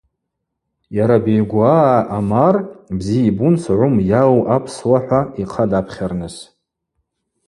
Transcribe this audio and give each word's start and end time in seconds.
Йара 0.97 1.17
Бейгуаа 1.25 1.97
Омар 2.17 2.55
бзи 2.97 3.17
йбун 3.29 3.55
Согъвым 3.63 3.95
йауу 4.11 4.39
апсуа- 4.55 4.99
хӏва 5.05 5.21
йхъа 5.41 5.65
дапхьарныс. 5.71 6.35